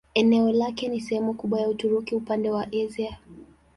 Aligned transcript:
Eneo 0.13 0.51
lake 0.51 0.87
ni 0.87 1.01
sehemu 1.01 1.33
kubwa 1.33 1.59
ya 1.61 1.67
Uturuki 1.69 2.15
upande 2.15 2.49
wa 2.51 2.67
Asia. 2.67 3.17